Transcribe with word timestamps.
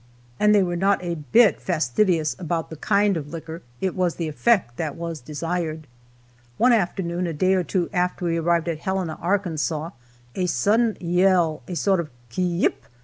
And 0.39 0.55
they 0.55 0.63
were 0.63 0.75
not 0.75 1.03
a 1.03 1.13
bit 1.31 1.61
fastidious 1.61 2.35
about 2.39 2.71
the 2.71 2.75
kind 2.75 3.15
of 3.17 3.27
liquor, 3.27 3.61
it 3.81 3.95
was 3.95 4.15
the 4.15 4.27
effect 4.27 4.77
that 4.77 4.95
was 4.95 5.21
desired. 5.21 5.85
One 6.57 6.73
afternoon, 6.73 7.27
a 7.27 7.33
day 7.33 7.53
or 7.53 7.63
two 7.63 7.87
after 7.93 8.25
we 8.25 8.37
arrived 8.37 8.67
at 8.67 8.79
Helena, 8.79 9.19
Arkansas, 9.21 9.91
a 10.33 10.45
sudden 10.47 10.97
yell, 10.99 11.61
a 11.67 11.75
sort 11.75 11.99
of 11.99 12.09
"ki 12.31 12.41
yip!" 12.41 12.87